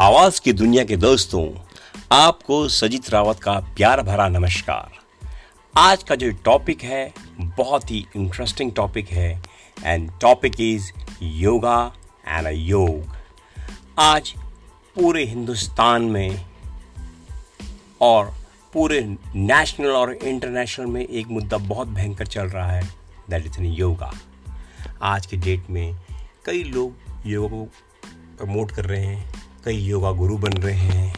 आवाज़ 0.00 0.40
की 0.40 0.52
दुनिया 0.52 0.84
के 0.84 0.96
दोस्तों, 0.96 1.54
आपको 2.12 2.68
सजीत 2.68 3.10
रावत 3.10 3.38
का 3.38 3.52
प्यार 3.52 4.02
भरा 4.02 4.28
नमस्कार। 4.28 4.90
आज 5.78 6.02
का 6.02 6.14
जो 6.14 6.32
टॉपिक 6.32 6.82
है, 6.82 7.14
बहुत 7.40 7.90
ही 7.90 8.06
इंटरेस्टिंग 8.16 8.72
टॉपिक 8.72 9.08
है 9.08 9.42
and 9.84 10.10
topic 10.20 10.60
is 10.60 10.92
yoga 11.22 11.94
and 12.28 12.46
yog 12.46 13.16
आज 13.98 14.34
पूरे 14.94 15.24
हिंदुस्तान 15.24 16.02
में 16.02 16.46
और 18.00 18.34
पूरे 18.72 19.16
नेशनल 19.34 19.90
और 19.90 20.12
इंटरनेशनल 20.12 20.86
में 20.86 21.08
एक 21.08 21.26
मुद्दा 21.26 21.56
बहुत 21.56 21.88
भयंकर 21.88 22.26
चल 22.26 22.44
रहा 22.44 22.72
है 22.72 22.88
दैट 23.30 23.46
इज़ 23.46 23.60
योगा 23.60 24.12
आज 25.02 25.26
की 25.26 25.36
डेट 25.36 25.70
में 25.70 25.96
कई 26.46 26.62
लोग 26.62 26.96
योगा 27.26 27.48
को 27.48 27.64
प्रमोट 28.38 28.70
कर 28.70 28.84
रहे 28.84 29.06
हैं। 29.06 29.35
कई 29.66 29.76
योगा 29.76 30.10
गुरु 30.12 30.36
बन 30.38 30.52
रहे 30.52 30.74
हैं। 30.74 31.14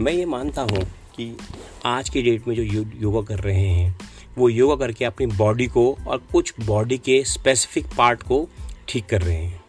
मैं 0.00 0.12
ये 0.12 0.24
मानता 0.24 0.62
हूँ 0.62 0.82
कि 1.16 1.36
आज 1.86 2.08
की 2.08 2.22
डेट 2.22 2.48
में 2.48 2.54
जो 2.56 2.62
यो, 2.62 2.84
योगा 2.96 3.20
कर 3.22 3.38
रहे 3.38 3.68
हैं 3.68 3.98
वो 4.38 4.48
योगा 4.48 4.76
करके 4.76 5.04
अपनी 5.04 5.26
बॉडी 5.26 5.66
को 5.66 5.96
और 6.08 6.18
कुछ 6.32 6.52
बॉडी 6.60 6.98
के 6.98 7.24
स्पेसिफिक 7.24 7.86
पार्ट 7.98 8.22
को 8.22 8.48
ठीक 8.88 9.06
कर 9.06 9.22
रहे 9.22 9.36
हैं। 9.36 9.62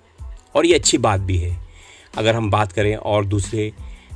और 0.56 0.66
ये 0.66 0.74
अच्छी 0.74 0.98
बात 0.98 1.22
भी 1.22 1.38
है। 1.38 1.58
अगर 2.18 2.36
हम 2.36 2.52
बात 2.52 2.72
करें 2.72 2.96
और 2.96 3.26
दूसरे 3.26 3.74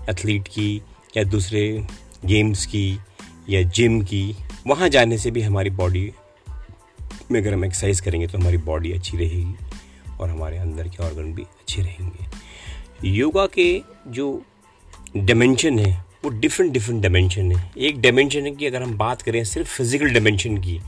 एथलीट 0.10 0.48
की 0.48 0.82
या 1.18 1.24
दूसरे 1.24 1.88
गेम्स 2.26 2.66
की 2.66 3.00
या 3.50 3.62
जिम 3.62 4.02
की 4.02 4.36
वहाँ 4.68 4.90
जाने 4.90 5.18
से 5.18 5.32
भी 5.32 5.42
हमारी 5.42 5.70
बॉडी 5.70 6.12
में 7.32 7.42
अगर 7.42 7.54
हम 7.54 7.66
एक्सरसाइज 7.66 8.00
करेंगे 8.00 8.28
तो 8.28 8.38
हमारी 8.38 8.58
बॉडी 8.58 8.92
अच्छी 8.92 9.18
रहेगी 9.18 9.56
और 10.20 10.30
हमारे 10.30 10.58
अंदर 10.58 10.88
के 10.88 11.04
ऑर्गन 11.04 11.34
भी 11.34 11.44
अच्छे 11.44 11.82
रहेंगे। 11.82 12.45
योगा 13.04 13.46
के 13.48 13.82
जो 14.08 14.44
डायमेंशन 15.18 15.80
है, 15.80 16.06
वो 16.26 16.30
डिफरेंट 16.30 16.72
डिफरेंट 16.74 17.02
डायमेंशन 17.02 17.52
है। 17.52 17.72
एक 17.78 18.02
डायमेंशन 18.02 18.56
कि 18.56 18.66
अगर 18.66 18.84
हम 18.84 18.98
बात 18.98 19.22
करें 19.22 19.44
सिर्फ़ 19.44 19.68
फ़िज़िकल 19.70 20.10
डायमेंशन 20.10 20.58
की 20.58 20.80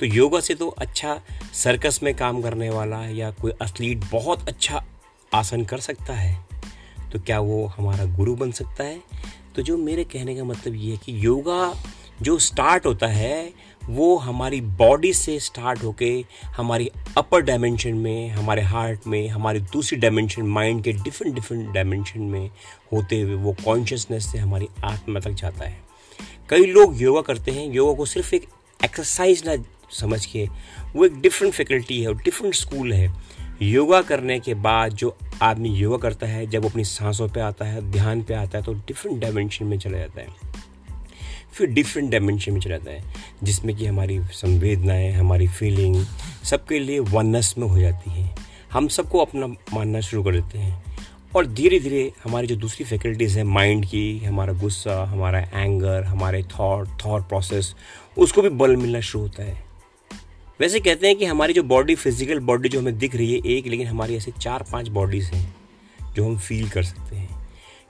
तो 0.00 0.06
योगा 0.06 0.40
से 0.40 0.54
तो 0.54 0.68
अच्छा 0.68 1.20
सर्कस 1.54 2.00
में 2.02 2.14
काम 2.14 2.40
करने 2.42 2.70
वाला 2.70 3.04
या 3.06 3.30
कोई 3.30 3.52
एथलीट 3.62 4.04
बहुत 4.12 4.48
अच्छा 4.48 4.82
आसन 5.32 5.64
कर 5.64 5.78
सकता 5.78 6.14
है। 6.14 6.46
तो 7.12 7.18
क्या 7.18 7.40
वो 7.40 7.64
हमारा 7.66 8.04
गुरु 8.16 8.34
बन 8.34 8.50
सकता 8.50 8.84
है? 8.84 9.00
तो 9.56 9.62
जो 9.62 9.76
मेरे 9.76 10.04
कहने 10.04 10.36
का 10.36 10.44
मतलब 10.44 10.74
ये 10.74 10.90
है 10.90 10.96
कि 10.96 11.26
योगा 11.26 11.74
जो 12.22 12.38
स्टार्ट 12.38 12.86
होता 12.86 13.06
है, 13.06 13.52
वो 13.88 14.16
हमारी 14.16 14.60
बॉडी 14.60 15.12
से 15.12 15.40
स्टार्ट 15.40 15.84
होके 15.84 16.24
हमारी 16.56 16.90
अपर 17.16 17.40
डायमेंशन 17.40 17.94
में, 17.94 18.28
हमारे 18.28 18.62
हार्ट 18.62 19.06
में, 19.06 19.28
हमारी 19.28 19.60
दूसरी 19.60 19.98
डायमेंशन 19.98 20.42
माइंड 20.42 20.84
के 20.84 20.92
डिफरेंट 20.92 21.34
डिफरेंट 21.34 21.74
डायमेंशन 21.74 22.20
में 22.20 22.50
होते 22.92 23.20
हुए 23.20 23.34
वो 23.34 23.56
कॉन्शियसनेस 23.64 24.32
से 24.32 24.38
हमारी 24.38 24.68
आत्मा 24.84 25.20
तक 25.20 25.30
जाता 25.30 25.64
है। 25.64 25.82
कई 26.48 26.64
लोग 26.66 27.02
योगा 27.02 27.20
करते 27.20 27.50
हैं 27.50 27.72
योगा 27.72 27.94
को 27.94 28.04
सिर्फ़ 28.04 28.34
एक 28.34 28.46
एक्सरसाइज 28.84 29.42
ना 29.46 29.64
समझ 29.90 30.26
के, 30.26 30.48
वो 30.96 31.04
एक 31.04 31.20
डिफरेंट 31.20 31.54
फैकल्टी 31.54 32.02
है 32.02 32.14
डिफरेंट 32.14 32.54
स्कूल 32.54 32.92
है। 32.92 33.12
योगा 33.62 34.02
करने 34.02 34.40
के 34.40 34.54
बाद 34.54 34.92
जो 34.92 35.16
आदमी 35.42 35.68
योगा 35.68 35.96
करता 35.96 36.26
है, 36.26 36.46
जब 36.46 36.64
अपनी 36.64 36.84
सांसों 36.84 37.28
पे 37.28 37.40
आता 37.40 37.64
है, 37.64 37.90
ध्यान 37.90 38.22
पे 38.22 38.34
आता 38.34 38.58
है 38.58 38.64
तो 38.64 38.74
डिफरेंट 38.74 39.20
डायमेंशन 39.20 39.64
में 39.64 39.78
चला 39.78 39.98
जाता 39.98 40.20
है। 40.20 40.60
फिर 41.52 41.68
डिफरेंट 41.68 42.10
डायमेंशन 42.10 42.52
में 42.52 42.60
चला 42.60 42.76
जाता 42.76 42.90
है, 42.90 43.02
जिसमें 43.42 43.76
कि 43.76 43.86
हमारी 43.86 44.20
संवेदनाएँ, 44.32 45.10
हमारी 45.12 45.48
फीलिंग 45.48 46.04
सबके 46.44 46.78
लिए 46.78 46.98
वननेस 46.98 47.54
में 47.58 47.66
हो 47.68 47.78
जाती 47.78 48.10
हैं। 48.10 48.34
हम 48.72 48.88
सबको 48.88 49.18
अपना 49.18 49.46
मानना 49.46 50.00
शुरू 50.00 50.22
कर 50.22 50.32
देते 50.32 50.58
हैं 50.58 50.82
और 51.36 51.46
धीरे 51.46 51.78
धीरे 51.80 52.12
हमारी 52.24 52.46
जो 52.46 52.56
दूसरी 52.56 52.84
फैकल्टीज़ 52.84 53.36
हैं 53.38 53.44
माइंड 53.44 53.84
की, 53.86 54.18
हमारा 54.18 54.52
गुस्सा, 54.52 55.02
हमारा 55.04 55.38
एंगर 55.38 56.02
हमारे 56.02 56.42
थॉट 56.42 56.88
थॉट 57.04 57.28
प्रोसेस 57.28 57.74
उसको 58.18 58.42
भी 58.42 58.48
बल 58.48 58.76
मिलना 58.76 59.00
शुरू 59.00 59.22
होता 59.24 59.42
है। 59.42 59.58
वैसे 60.60 60.80
कहते 60.80 61.06
हैं 61.06 61.16
कि 61.16 61.24
हमारी 61.24 61.52
जो 61.52 61.62
बॉडी 61.62 61.94
फ़िज़िकल 61.94 62.38
बॉडी 62.40 62.68
जो 62.68 62.80
हमें 62.80 62.98
दिख 62.98 63.14
रही 63.14 63.32
है 63.32 63.38
एक, 63.46 63.66
लेकिन 63.66 63.86
हमारी 63.86 64.16
ऐसे 64.16 64.32
चार, 64.40 64.64
पाँच 64.72 64.88
बॉडीज़ 64.88 65.30
हैं 65.30 65.54
जो 66.14 66.24
हम 66.24 66.36
फील 66.38 66.68
कर 66.68 66.82
सकते 66.82 67.16
हैं। 67.16 67.38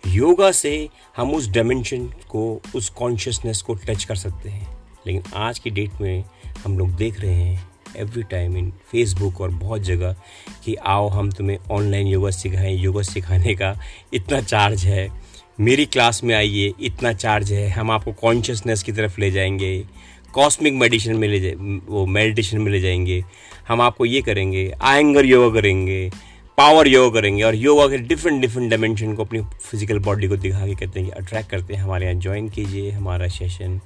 योगा 0.07 0.51
से 0.53 0.89
हम 1.17 1.35
उस 1.35 1.49
डायमेंशन 1.49 2.07
को, 2.07 2.63
उस 2.77 2.89
कॉन्शियसनेस 2.89 3.63
को 3.63 3.75
टच 3.75 4.05
कर 4.05 4.15
सकते 4.15 4.51
हैं। 4.51 4.79
लेकिन 5.07 5.23
आज 5.37 5.59
की 5.59 5.71
डेट 5.71 5.91
में 6.01 6.25
हम 6.65 6.79
लोग 6.79 6.91
देख 6.91 7.21
रहे 7.21 7.33
हैं 7.33 7.71
एवरी 7.97 8.23
टाइम 8.23 8.57
इन 8.57 8.71
फेसबुक 8.71 9.41
और 9.41 9.51
बहुत 9.51 9.81
जगह 9.81 10.17
कि 10.65 10.75
आओ 10.75 11.09
हम 11.09 11.31
तुम्हें 11.31 11.59
ऑनलाइन 11.71 12.07
योगा 12.07 12.31
सिखाएँ। 12.31 12.77
योगा 12.77 13.03
सिखाने 13.03 13.55
का 13.55 13.81
इतना 14.15 14.41
चार्ज 14.41 14.85
है। 14.85 15.21
मेरी 15.61 15.87
क्लास 15.87 16.25
में 16.25 16.35
आइए, 16.35 16.73
इतना 16.81 17.13
चार्ज 17.13 17.53
है। 17.53 17.69
हम 17.69 17.91
आपको 17.91 18.13
कॉन्शियसनेस 18.13 18.83
की 18.83 18.93
तरफ़ 18.93 19.21
ले 19.21 19.31
जाएँगे। 19.31 19.85
कॉस्मिक 20.33 20.73
मेडिटेशन 20.73 21.17
में 21.17 21.29
ले 21.29 21.41
जाए, 21.41 21.53
वो 21.87 22.07
मेडिटेशन 22.07 22.59
में 22.59 22.73
ले 22.73 22.81
जाएँगे। 22.81 23.25
हम 23.69 23.81
आपको 23.81 24.05
ये 24.05 24.23
करेंगे, 24.23 24.75
आयंगर 24.83 25.27
योगा 25.27 25.61
करेंगे। 25.61 26.11
पावर 26.59 26.89
योगा 26.89 27.21
करेंगे 27.21 27.43
और 27.43 27.55
योगा 27.55 27.87
के 27.89 27.99
डिफरेंट 27.99 28.41
डिफरेंट 28.41 28.71
डायमेंशन 28.71 29.15
को 29.15 29.25
अपनी 29.25 29.41
फ़िज़िकल 29.41 29.99
बॉडी 29.99 30.29
को 30.29 30.37
दिखा 30.37 30.67
के 30.67 30.75
कहते 30.75 31.01
हैं 31.01 31.09
कि 31.09 31.15
अट्रैक्ट 31.15 31.51
करते 31.51 31.75
हैं, 31.75 31.83
हमारे 31.83 32.07
यहाँ 32.07 32.21
ज्वाइन 32.21 32.49
कीजिए, 32.49 32.91
हमारा 32.91 33.29
सेशन 33.29 33.81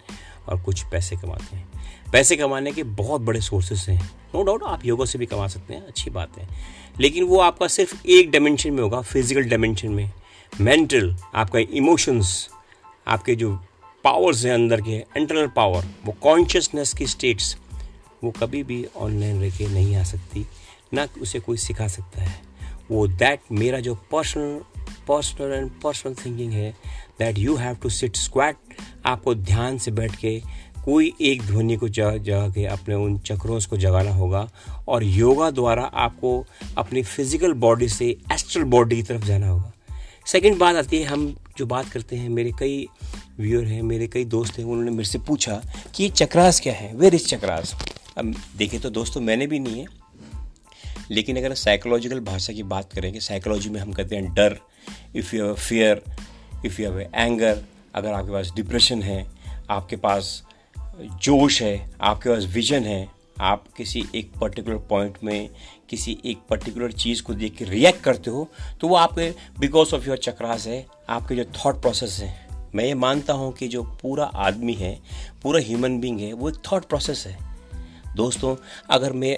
और 0.48 0.60
कुछ 0.62 0.82
पैसे 0.82 1.16
कमाते 1.16 1.56
हैं। 1.56 1.66
पैसे 2.12 2.36
कमाने 2.36 2.72
के 2.72 2.82
बहुत 2.82 3.20
बड़े 3.20 3.40
सोर्सेस 3.40 3.86
हैं। 3.88 3.98
नो 4.34 4.42
डाउट 4.42 4.62
आप 4.62 4.84
योगा 4.86 5.04
से 5.04 5.18
भी 5.18 5.26
कमा 5.26 5.46
सकते 5.48 5.74
हैं, 5.74 5.86
अच्छी 5.86 6.10
बात 6.10 6.38
है। 6.38 6.48
लेकिन 7.00 7.24
वो 7.24 7.38
आपका 7.40 7.68
सिर्फ़ 7.68 8.06
एक 8.06 8.30
डायमेंशन 8.30 8.72
में 8.72 8.82
होगा 8.82 9.00
फ़िज़िकल 9.02 9.44
डायमेंशन 9.44 9.88
में। 9.88 10.10
मेंटल 10.52 11.14
आपका 11.34 11.58
इमोशंस 11.58 12.48
आपके 13.06 13.34
जो 13.34 13.52
पावर्स 14.04 14.44
हैं 14.44 14.54
अंदर 14.54 14.80
के 14.80 14.96
इंटरनल 15.16 15.46
पावर 15.46 15.84
वो 16.04 16.14
कॉन्शियसनेस 16.22 16.92
की 16.92 17.06
स्टेट्स 17.06 17.56
वो 18.24 18.30
कभी 18.30 18.62
भी 18.62 18.84
ऑनलाइन 18.96 19.40
रह 19.40 19.50
के 19.50 19.66
नहीं 19.66 19.94
आ 19.96 20.02
सकती, 20.02 20.44
ना 20.94 21.06
उसे 21.22 21.40
कोई 21.40 21.56
सिखा 21.56 21.86
सकता 21.88 22.22
है। 22.22 22.53
वो 22.90 23.06
दैट 23.06 23.40
मेरा 23.52 23.80
जो 23.80 23.94
personal 23.94 24.60
personal 25.08 25.52
and 25.52 25.70
personal 25.82 26.14
thinking 26.14 26.52
है 26.52 26.74
that 27.18 27.38
you 27.38 27.56
have 27.56 27.74
to 27.74 27.88
sit 27.88 28.16
squat 28.16 28.56
आपको 29.06 29.34
ध्यान 29.34 29.78
से 29.78 29.90
बैठ 29.90 30.16
के 30.16 30.42
कोई 30.84 31.12
एक 31.20 31.42
ध्वनि 31.42 31.76
को 31.76 31.88
जगा 31.88 32.16
जगा 32.16 32.48
के 32.48 32.64
अपने 32.66 32.94
उन 32.94 33.18
चक्रों 33.18 33.60
को 33.70 33.76
जगाना 33.76 34.10
होगा 34.10 34.50
और 34.88 35.04
योगा 35.04 35.50
द्वारा 35.50 35.82
आपको 35.82 36.46
अपनी 36.78 37.02
फ़िज़िकल 37.02 37.52
बॉडी 37.52 37.88
से 37.88 38.16
एस्ट्रल 38.32 38.64
बॉडी 38.64 38.96
की 38.96 39.02
तरफ़ 39.02 39.24
जाना 39.24 39.48
होगा। 39.48 39.72
सेकंड 40.26 40.58
बात 40.58 40.76
आती 40.76 40.98
है, 40.98 41.04
हम 41.04 41.36
जो 41.58 41.66
बात 41.66 41.88
करते 41.88 42.16
हैं, 42.16 42.28
मेरे 42.28 42.52
कई 42.58 42.88
व्यूअर 43.40 43.66
हैं, 43.66 43.82
मेरे 43.82 44.06
कई 44.06 44.24
दोस्त 44.24 44.58
हैं, 44.58 44.66
उन्होंने 44.66 44.90
मेरे 44.90 45.04
से 45.04 45.18
पूछा 45.18 45.62
कि 45.94 46.04
ये 46.04 46.10
चक्रास 46.10 46.60
क्या 46.60 46.72
है? 46.72 46.96
Where 46.96 47.14
is 47.14 47.26
chakras? 47.26 47.74
अब 48.18 48.34
देखें 48.56 48.80
तो 48.80 48.90
दोस्तों, 48.90 49.20
मैंने 49.20 49.46
भी 49.46 49.58
नहीं 49.58 49.80
है। 49.80 49.86
लेकिन 51.10 51.36
अगर 51.36 51.54
साइकोलॉजिकल 51.54 52.20
भाषा 52.20 52.52
की 52.52 52.62
बात 52.62 52.92
करें 52.92 53.12
कि 53.12 53.20
साइकोलॉजी 53.20 53.70
में 53.70 53.80
हम 53.80 53.92
कहते 53.92 54.16
हैं 54.16 54.32
डर 54.34 54.58
if 55.16 55.34
you 55.36 55.44
have 55.44 55.54
fear 55.54 56.02
if 56.66 56.80
you 56.82 56.90
have 56.90 57.00
anger 57.00 57.62
अगर 57.94 58.12
आपके 58.12 58.32
पास 58.32 58.52
डिप्रेशन 58.56 59.02
है, 59.02 59.26
आपके 59.70 59.96
पास 59.96 60.42
जोश 60.98 61.60
है, 61.62 61.90
आपके 62.00 62.30
पास 62.30 62.44
विजन 62.44 62.84
है, 62.84 63.08
आप 63.40 63.64
किसी 63.76 64.04
एक 64.14 64.30
पर्टिकुलर 64.40 64.76
पॉइंट 64.90 65.18
में 65.24 65.48
किसी 65.88 66.16
एक 66.24 66.38
पर्टिकुलर 66.50 66.92
चीज़ 66.92 67.22
को 67.22 67.34
देख 67.34 67.56
के 67.56 67.64
रिएक्ट 67.64 68.00
करते 68.00 68.30
हो 68.30 68.48
तो 68.80 68.88
वो 68.88 68.96
आपके 68.96 69.30
बिकॉज़ 69.60 69.94
ऑफ़ 69.94 70.06
योर 70.06 70.18
चक्रास 70.18 70.66
है, 70.66 70.86
आपके 71.08 71.36
जो 71.36 71.44
थॉट 71.56 71.80
प्रोसेस 71.80 72.18
है। 72.20 72.32
मैं 72.74 72.84
ये 72.84 72.94
मानता 72.94 73.32
हूँ 73.32 73.52
कि 73.52 73.68
जो 73.68 73.82
पूरा 74.02 74.24
आदमी 74.24 74.74
है, 74.74 74.98
पूरा 75.42 75.60
ह्यूमन 75.60 75.98
बींग 76.00 76.20
है, 76.20 76.32
वो 76.32 76.48
एक 76.50 76.56
थॉट 76.72 76.84
प्रोसेस 76.84 77.26
है। 77.26 77.36
दोस्तों, 78.16 78.56
अगर 78.90 79.12
मैं 79.12 79.36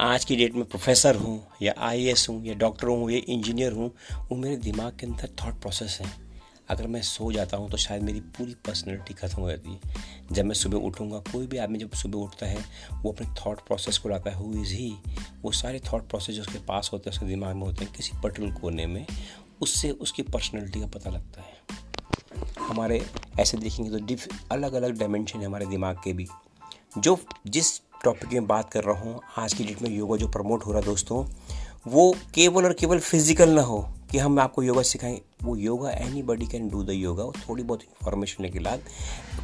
आज 0.00 0.24
की 0.24 0.36
डेट 0.36 0.54
में 0.54 0.64
प्रोफेसर 0.64 1.16
हूँ 1.16 1.42
या 1.62 1.72
आई 1.78 2.12
हूँ 2.28 2.44
या 2.46 2.54
डॉक्टर 2.54 2.88
हूँ 2.88 3.10
या 3.10 3.20
इंजीनियर 3.28 3.72
हूँ, 3.72 3.90
वो 4.30 4.36
मेरे 4.36 4.56
दिमाग 4.56 4.92
के 5.00 5.06
अंदर 5.06 5.30
थॉट 5.40 5.60
प्रोसेस 5.60 5.98
है। 6.00 6.10
अगर 6.70 6.86
मैं 6.86 7.02
सो 7.02 7.30
जाता 7.32 7.56
हूँ 7.56 7.68
तो 7.70 7.76
शायद 7.76 8.02
मेरी 8.02 8.20
पूरी 8.20 8.54
पर्सनैलिटी 8.66 9.14
ख़त्म 9.14 9.42
हो 9.42 9.50
जाती 9.50 9.70
है। 9.70 9.80
जब 10.32 10.44
मैं 10.44 10.54
सुबह 10.54 10.78
उठूँगा, 10.78 11.18
कोई 11.32 11.46
भी 11.46 11.58
आदमी 11.58 11.78
जब 11.78 11.92
सुबह 11.92 12.18
उठता 12.18 12.46
है, 12.46 12.64
वो 13.02 13.12
अपने 13.12 13.26
थॉट 13.40 13.60
प्रोसेस 13.60 13.98
को 13.98 14.08
लाता 14.08 14.30
है। 14.30 14.36
हु 14.36 14.62
इज़ 14.62 14.72
ही 14.74 14.94
वो 15.42 15.52
सारे 15.52 15.80
थॉट 15.92 16.08
प्रोसेस 16.08 16.36
जो 16.36 16.42
उसके 16.42 16.58
पास 16.58 16.90
होते 16.92 17.10
हैं, 17.10 17.14
उसके 17.16 17.26
दिमाग 17.26 17.54
में 17.56 17.62
होते 17.62 17.84
हैं, 17.84 17.92
किसी 17.94 18.12
पर्टिकुलर 18.22 18.54
कोने 18.60 18.86
में, 18.86 19.06
उससे 19.62 19.90
उसकी 19.90 20.22
पर्सनैलिटी 20.22 20.80
का 20.80 20.86
पता 20.86 21.10
लगता 21.10 21.42
है। 21.42 22.58
हमारे 22.60 23.04
ऐसे 23.40 23.58
देखेंगे 23.58 23.90
तो 23.90 24.04
डिफ 24.06 24.26
अलग 24.52 24.72
अलग 24.72 24.98
डायमेंशन 24.98 25.38
है 25.38 25.46
हमारे 25.46 25.66
दिमाग 25.66 26.00
के 26.04 26.12
भी। 26.12 26.26
जो 26.98 27.18
जिस 27.46 27.80
टॉपिक 28.04 28.32
में 28.32 28.46
बात 28.46 28.70
कर 28.72 28.84
रहा 28.84 29.00
हूँ। 29.00 29.20
आज 29.38 29.52
की 29.52 29.64
डेट 29.64 29.82
में 29.82 29.90
योगा 29.90 30.16
जो 30.16 30.28
प्रमोट 30.28 30.66
हो 30.66 30.72
रहा 30.72 30.80
है 30.80 30.86
दोस्तों, 30.86 31.24
वो 31.86 32.10
केवल 32.34 32.64
और 32.64 32.72
केवल 32.72 32.98
फ़िज़िकल 32.98 33.50
ना 33.50 33.62
हो। 33.62 33.88
कि 34.10 34.18
हम 34.18 34.38
आपको 34.40 34.62
योगा 34.62 34.82
सिखाएँ। 34.82 35.20
वो 35.42 35.56
yoga 35.56 35.90
anybody 36.22 36.46
can 36.46 36.68
do 36.68 36.82
the 36.82 36.90
yoga 36.90 37.24
वो 37.24 37.32
थोड़ी 37.38 37.62
बहुत 37.62 37.82
इन्फॉर्मेशन 37.82 38.48
के 38.48 38.58
बाद 38.58 38.80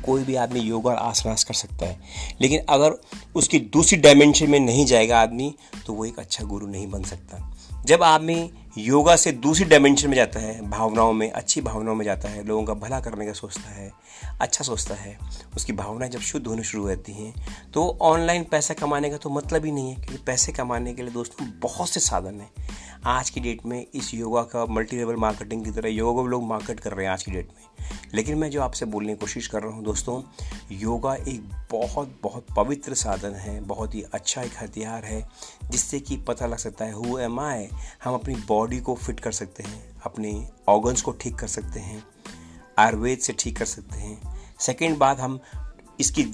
कोई 0.04 0.24
भी 0.24 0.34
आदमी 0.36 0.60
योगा 0.60 0.90
और 0.90 0.96
आसनास 0.96 1.44
कर 1.44 1.54
सकता 1.54 1.86
है। 1.86 1.98
लेकिन 2.40 2.60
अगर 2.68 2.98
उसकी 3.34 3.58
दूसरी 3.58 3.98
डायमेंशन 3.98 4.50
में 4.50 4.58
नहीं 4.60 4.86
जाएगा 4.86 5.20
आदमी 5.20 5.54
तो 5.86 5.92
वो 5.92 6.04
एक 6.04 6.18
अच्छा 6.18 6.44
गुरु 6.44 6.66
नहीं 6.66 6.90
बन 6.90 7.02
सकता। 7.04 7.52
जब 7.84 8.02
आदमी 8.02 8.50
योगा 8.78 9.14
से 9.16 9.32
दूसरी 9.32 9.64
डायमेंशन 9.64 10.08
में 10.08 10.14
जाता 10.16 10.40
है, 10.40 10.70
भावनाओं 10.70 11.12
में, 11.12 11.30
अच्छी 11.30 11.60
भावनाओं 11.60 11.94
में 11.94 12.04
जाता 12.04 12.28
है, 12.28 12.44
लोगों 12.44 12.64
का 12.64 12.74
भला 12.76 13.00
करने 13.00 13.26
का 13.26 13.32
सोचता 13.32 13.70
है 13.70 13.90
अच्छा 14.40 14.64
सोचता 14.64 14.94
है, 14.94 15.16
उसकी 15.56 15.72
भावनाएँ 15.72 16.10
जब 16.10 16.20
शुद्ध 16.20 16.46
होनी 16.46 16.62
शुरू 16.62 16.88
होती 16.88 17.12
हैं 17.12 17.34
तो 17.74 17.86
ऑनलाइन 18.02 18.44
पैसा 18.44 18.74
कमाने 18.74 19.10
का 19.10 19.16
तो 19.16 19.30
मतलब 19.30 19.64
ही 19.64 19.72
नहीं 19.72 19.90
है, 19.90 19.96
क्योंकि 19.96 20.22
पैसे 20.26 20.52
कमाने 20.52 20.94
के 20.94 21.02
लिए 21.02 21.12
दोस्तों 21.12 21.48
बहुत 21.60 21.88
से 21.88 22.00
साधन 22.00 22.40
हैं। 22.40 22.50
आज 23.06 23.28
की 23.30 23.40
डेट 23.40 23.66
में 23.66 23.86
इस 23.94 24.14
योगा 24.14 24.42
का 24.42 24.64
मल्टी 24.66 24.96
लेवल 24.96 25.16
मार्केटिंग 25.16 25.64
की 25.64 25.70
तरह 25.70 25.88
योगा 25.88 26.22
को 26.22 26.26
लोग 26.28 26.42
मार्केट 26.42 26.80
कर 26.80 26.92
रहे 26.92 27.06
हैं 27.06 27.12
आज 27.12 27.22
की 27.22 27.32
डेट 27.32 27.48
में। 27.48 27.88
लेकिन 28.14 28.38
मैं 28.38 28.50
जो 28.50 28.62
आपसे 28.62 28.86
बोलने 28.86 29.12
की 29.12 29.18
कोशिश 29.18 29.46
कर 29.46 29.62
रहा 29.62 29.72
हूँ 29.72 29.84
दोस्तों, 29.84 30.22
योगा 30.72 31.14
एक 31.14 31.50
बहुत 31.70 32.18
बहुत 32.22 32.46
पवित्र 32.56 32.94
साधन 32.94 33.34
है, 33.34 33.60
बहुत 33.60 33.94
ही 33.94 34.02
अच्छा 34.02 34.42
एक 34.42 34.52
हथियार 34.62 35.04
है, 35.04 35.28
जिससे 35.70 36.00
कि 36.00 36.16
पता 36.16 36.46
लग 36.46 36.58
सकता 36.58 36.84
है 36.84 36.92
हु 36.92 37.18
एम 37.18 37.40
आई 37.40 37.68
हम 38.04 38.14
अपनी 38.14 38.34
बॉडी 38.48 38.80
को 38.80 38.94
फिट 38.94 39.20
कर 39.20 39.32
सकते 39.32 39.62
हैं, 39.62 40.00
अपने 40.04 40.48
ऑर्गन्स 40.68 41.02
को 41.02 41.12
ठीक 41.12 41.34
कर 41.34 41.48
सकते 41.48 41.80
हैं, 41.80 42.04
आयुर्वेद 42.78 43.18
से 43.18 43.32
ठीक 43.32 43.58
कर 43.58 43.64
सकते 43.64 43.98
हैं। 43.98 44.42
सेकेंड 44.60 44.98
बात, 44.98 45.20
हम 45.20 45.40
इसकी 46.00 46.24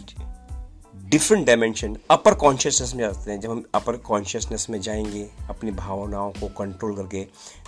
डिफरेंट 1.03 1.47
डायमेंशन 1.47 1.97
अपर 2.11 2.35
कॉन्शियसनेस 2.35 2.95
में 2.95 3.13
जाते 3.13 3.31
हैं। 3.31 3.41
जब 3.41 3.51
हम 3.51 3.65
अपर 3.75 3.97
कॉन्शियसनेस 3.97 4.67
में 4.71 4.81
जाएँगे, 4.81 5.31
अपनी 5.49 5.71
भावनाओं 5.71 6.31
को 6.31 6.49
कंट्रोल 6.49 6.97
करके 6.97 7.27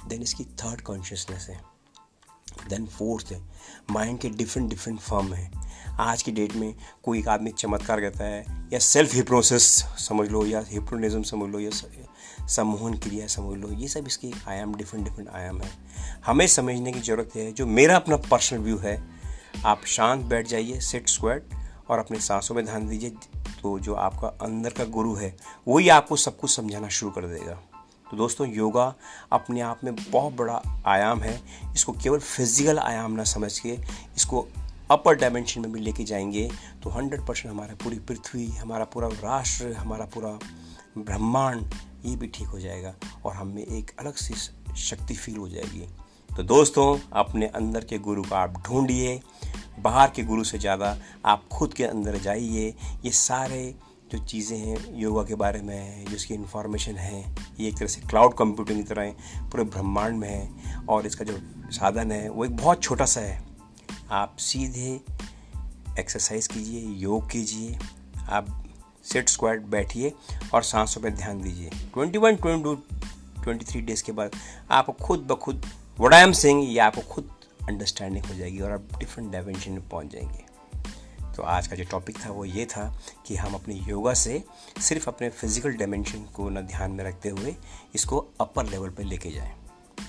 देन 0.08 0.22
इसकी 0.22 0.44
थर्ड 0.44 0.80
कॉन्शियसनेस 0.80 1.46
है। 1.50 1.60
देन 2.68 2.86
फोर्थ 2.86 3.32
है 3.32 3.42
माइंड 3.90 4.18
के 4.18 4.28
डिफरेंट 4.28 4.70
डिफरेंट 4.70 5.00
फॉर्म 5.00 5.34
है। 5.34 5.50
आज 6.00 6.22
की 6.22 6.32
डेट 6.32 6.54
में 6.54 6.74
कोई 7.02 7.18
एक 7.18 7.28
आदमी 7.28 7.50
चमत्कार 7.50 8.00
कहता 8.00 8.24
है, 8.24 8.68
या 8.72 8.78
सेल्फ 8.78 9.14
हिप्नोसिस 9.14 9.62
समझ 9.82 10.28
लो, 10.28 10.46
या 10.46 10.64
हिप्नोनिज्म 10.68 11.22
समझ 11.22 11.50
लो, 11.50 11.60
या 11.60 11.70
सम्मोहन 12.46 12.94
क्रिया 12.94 13.26
समझ 13.26 13.58
लो। 13.58 13.72
ये 13.72 13.88
सब 13.88 14.06
इसके 14.06 14.32
आयाम 14.48 14.74
डिफरेंट 14.74 15.08
डिफरेंट 15.08 15.28
आयाम 15.28 15.60
है। 15.60 15.70
हमें 16.26 16.46
समझने 16.46 16.92
की 16.92 17.00
ज़रूरत 17.00 17.36
है, 17.36 17.52
जो 17.52 17.66
मेरा 17.66 17.96
अपना 17.96 18.16
पर्सनल 18.16 18.58
व्यू 18.58 18.78
है, 18.78 19.04
आप 19.66 19.84
शांत 19.84 20.24
बैठ 20.24 20.46
जाइए 20.46 20.80
सिट 20.80 21.08
स्क्वेट 21.08 21.48
और 21.90 21.98
अपने 21.98 22.20
सांसों 22.20 22.54
में 22.54 22.64
ध्यान 22.64 22.88
दीजिए 22.88 23.10
तो 23.62 23.78
जो 23.78 23.94
आपका 23.94 24.28
अंदर 24.42 24.70
का 24.70 24.84
गुरु 24.86 25.14
है, 25.14 25.36
वही 25.68 25.88
आपको 25.88 26.16
सब 26.16 26.36
कुछ 26.38 26.50
समझाना 26.50 26.88
शुरू 26.88 27.10
कर 27.12 27.26
देगा। 27.26 27.54
तो 28.06 28.16
दोस्तों, 28.16 28.46
योगा 28.48 28.94
अपने 29.32 29.60
आप 29.60 29.80
में 29.84 29.94
बहुत 29.96 30.32
बड़ा 30.32 30.60
आयाम 30.86 31.20
है। 31.20 31.40
इसको 31.74 31.92
केवल 31.92 32.18
फ़िज़िकल 32.18 32.78
आयाम 32.78 33.12
ना 33.12 33.24
समझ 33.24 33.58
के 33.58 33.78
इसको 34.16 34.46
अपर 34.90 35.14
डायमेंशन 35.14 35.60
में 35.60 35.72
भी 35.72 35.80
लेके 35.80 36.04
जाएँगे 36.04 36.50
तो 36.82 36.90
हंड्रेड 36.90 37.26
परसेंट 37.26 37.50
हमारा 37.50 37.74
पूरी 37.74 37.98
पृथ्वी, 37.98 38.46
हमारा 38.48 38.84
पूरा 38.84 39.08
राष्ट्र, 39.08 39.72
हमारा 39.72 40.04
पूरा 40.04 40.38
ब्रह्मांड, 40.98 41.74
ये 42.04 42.16
भी 42.16 42.26
ठीक 42.26 42.46
हो 42.46 42.58
जाएगा 42.60 42.94
और 43.24 43.34
हमें 43.34 43.62
एक 43.62 43.90
अलग 44.00 44.14
सी 44.14 44.34
शक्ति 44.78 45.14
फील 45.14 45.36
हो 45.36 45.48
जाएगी। 45.48 45.86
तो 46.30 46.42
दोस्तों, 46.42 46.98
अपने 47.12 47.46
अंदर 47.46 47.84
के 47.84 47.98
गुरु 47.98 48.22
को 48.22 48.34
आप 48.34 48.62
ढूंढिए 48.66 49.20
बाहर 49.78 50.10
के 50.10 50.22
गुरु 50.22 50.44
से 50.44 50.58
ज़्यादा 50.58 50.96
आप 51.24 51.48
खुद 51.52 51.74
के 51.74 51.84
अंदर 51.84 52.16
जाइए। 52.18 52.74
ये 53.04 53.10
सारे 53.10 53.74
जो 54.12 54.18
चीज़ें 54.18 54.56
हैं, 54.58 54.76
योगा 54.94 55.22
के 55.22 55.34
बारे 55.34 55.60
में 55.62 55.76
है, 55.76 56.04
जो 56.04 56.16
इसकी 56.16 56.34
इन्फॉर्मेशन 56.34 56.96
है, 56.96 57.22
ये 57.60 57.68
एक 57.68 57.78
तरह 57.78 57.88
से 57.88 58.00
क्लाउड 58.00 58.34
कंप्यूटिंग 58.34 58.78
की 58.78 58.84
तरह 58.84 59.02
है, 59.02 59.12
पूरे 59.50 59.64
ब्रह्मांड 59.64 60.18
में 60.18 60.28
है 60.28 60.84
और 60.88 61.06
इसका 61.06 61.24
जो 61.24 61.38
साधन 61.72 62.12
है, 62.12 62.28
वो 62.28 62.44
एक 62.44 62.56
बहुत 62.56 62.82
छोटा 62.82 63.04
सा 63.04 63.20
है। 63.20 63.42
आप 64.10 64.36
सीधे 64.40 65.00
एक्सरसाइज 65.98 66.46
कीजिए, 66.46 66.80
योग 67.00 67.30
कीजिए, 67.30 67.78
आप 68.28 68.46
सेट 69.04 69.28
स्क्वाड 69.28 69.64
बैठिए 69.70 70.12
और 70.54 70.62
सांसों 70.62 71.00
पर 71.02 71.10
ध्यान 71.12 71.40
दीजिए। 71.42 71.70
Twenty 71.94 72.18
one 72.18 72.36
twenty 72.36 72.62
two 72.64 72.74
twenty 73.42 73.64
three 73.64 73.80
days 73.80 74.02
के 74.04 74.12
बाद 74.12 74.36
आप 74.70 74.96
खुद 74.98 75.26
ब 75.30 75.34
खुद 75.34 75.62
एम 76.14 76.32
सिंग 76.32 76.62
ये 76.64 76.78
आपको 76.78 77.00
खुद 77.10 77.30
अंडरस्टैंडिंग 77.68 78.24
हो 78.26 78.34
जाएगी 78.34 78.60
और 78.60 78.72
आप 78.72 78.98
डिफरेंट 78.98 79.32
डायमेंशन 79.32 79.72
में 79.72 79.88
पहुँच 79.88 80.12
जाएँगे। 80.12 80.44
तो 81.36 81.42
आज 81.42 81.66
का 81.66 81.76
जो 81.76 81.84
टॉपिक 81.84 82.18
था 82.26 82.30
वो 82.30 82.44
ये 82.44 82.64
था 82.66 82.82
कि 83.26 83.36
हम 83.36 83.54
अपने 83.54 83.74
योगा 83.74 84.14
से 84.14 84.42
सिर्फ़ 84.80 85.08
अपने 85.08 85.28
फ़िज़िकल 85.30 85.72
डायमेंशन 85.72 86.22
को 86.34 86.48
न 86.50 86.60
ध्यान 86.60 86.90
में 86.90 87.04
रखते 87.04 87.28
हुए 87.28 87.54
इसको 87.94 88.18
अपर 88.40 88.66
लेवल 88.66 88.90
पर 88.90 89.04
लेके 89.04 89.30
जाएँ। 89.30 89.54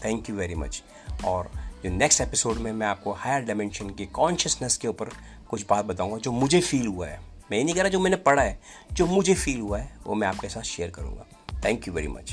थैंक 0.06 0.30
यू 0.30 0.36
वेरी 0.36 0.56
मच 0.56 0.84
और 1.26 1.52
जो 1.84 1.90
नेक्स्ट 1.90 2.22
एपिसोड 2.22 2.58
में 2.58 2.72
मैं 2.72 2.88
आपको 2.88 3.14
हायर 3.14 3.44
डायमेंशन 3.44 3.90
के 3.90 4.06
कॉन्शियसनेस 4.06 4.78
के 4.78 4.88
ऊपर 4.88 5.10
कुछ 5.50 5.66
बात 5.70 5.86
बताऊँगा 5.86 6.18
जो 6.18 6.32
मुझे 6.32 6.62
फील 6.62 6.88
हुआ 6.88 7.08
है। 7.08 7.20
मैं 7.52 7.58
ये 7.58 7.64
नहीं 7.64 7.76
कह 7.76 7.82
रहा 7.82 7.90
जो 7.90 8.00
मैंने 8.00 8.16
पढ़ा 8.18 8.44
है, 8.44 8.60
जो 8.94 9.06
मुझे 9.06 9.34
फील 9.34 9.60
हुआ 9.60 9.80
है, 9.80 9.98
वो 10.08 10.16
मैं 10.16 10.28
आपके 10.28 10.50
साथ 10.50 10.62
शेयर 10.62 10.90
करूँगा। 10.90 11.26
Thank 11.66 11.88
you 11.88 11.94
very 11.94 12.08
much 12.08 12.32